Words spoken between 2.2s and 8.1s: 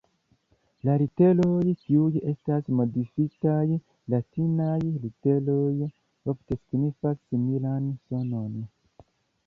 estas modifitaj latinaj literoj ofte signifas similan